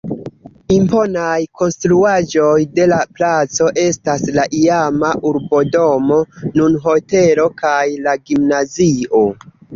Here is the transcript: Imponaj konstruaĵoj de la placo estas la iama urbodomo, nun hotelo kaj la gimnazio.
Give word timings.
Imponaj 0.75 1.41
konstruaĵoj 1.59 2.53
de 2.79 2.87
la 2.93 2.97
placo 3.19 3.67
estas 3.83 4.25
la 4.39 4.47
iama 4.61 5.13
urbodomo, 5.33 6.19
nun 6.57 6.81
hotelo 6.89 7.49
kaj 7.63 7.79
la 8.09 8.19
gimnazio. 8.27 9.25